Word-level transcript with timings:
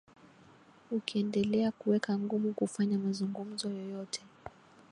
ukiendelea 0.91 1.71
kuweka 1.71 2.19
ngumu 2.19 2.53
kufanya 2.53 2.97
mazungumzo 2.97 3.69
yoyote 3.69 4.21